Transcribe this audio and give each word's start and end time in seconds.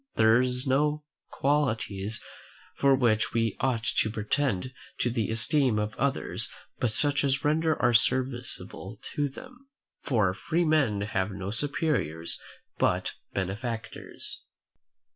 There 0.15 0.39
are 0.41 0.47
no 0.65 1.03
qualities 1.29 2.23
for 2.75 2.95
which 2.95 3.33
we 3.35 3.55
ought 3.59 3.83
to 3.83 4.09
pretend 4.09 4.73
to 4.97 5.11
the 5.11 5.29
esteem 5.29 5.77
of 5.77 5.93
others 5.93 6.49
but 6.79 6.89
such 6.89 7.23
as 7.23 7.45
render 7.45 7.79
us 7.85 8.01
serviceable 8.03 8.97
to 9.13 9.29
them: 9.29 9.67
for 10.01 10.33
"free 10.33 10.65
men 10.65 11.01
have 11.01 11.29
no 11.29 11.51
superiors 11.51 12.39
but 12.79 13.13
benefactors." 13.33 14.41